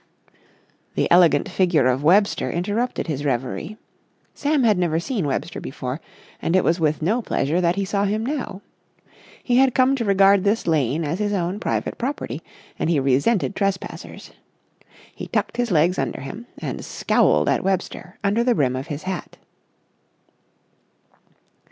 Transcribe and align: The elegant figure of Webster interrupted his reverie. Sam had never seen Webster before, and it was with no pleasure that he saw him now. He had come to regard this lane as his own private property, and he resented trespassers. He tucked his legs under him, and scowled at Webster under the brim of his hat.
The 0.95 1.07
elegant 1.11 1.47
figure 1.47 1.85
of 1.85 2.01
Webster 2.03 2.49
interrupted 2.51 3.05
his 3.05 3.23
reverie. 3.23 3.77
Sam 4.33 4.63
had 4.63 4.79
never 4.79 4.99
seen 4.99 5.27
Webster 5.27 5.61
before, 5.61 6.01
and 6.41 6.55
it 6.55 6.63
was 6.63 6.79
with 6.79 7.03
no 7.03 7.21
pleasure 7.21 7.61
that 7.61 7.75
he 7.75 7.85
saw 7.85 8.05
him 8.05 8.25
now. 8.25 8.63
He 9.43 9.57
had 9.57 9.75
come 9.75 9.95
to 9.97 10.03
regard 10.03 10.43
this 10.43 10.65
lane 10.65 11.05
as 11.05 11.19
his 11.19 11.33
own 11.33 11.59
private 11.59 11.99
property, 11.99 12.41
and 12.79 12.89
he 12.89 12.99
resented 12.99 13.55
trespassers. 13.55 14.31
He 15.13 15.27
tucked 15.27 15.57
his 15.57 15.69
legs 15.69 15.99
under 15.99 16.21
him, 16.21 16.47
and 16.57 16.83
scowled 16.83 17.47
at 17.47 17.63
Webster 17.63 18.17
under 18.23 18.43
the 18.43 18.55
brim 18.55 18.75
of 18.75 18.87
his 18.87 19.03
hat. 19.03 19.37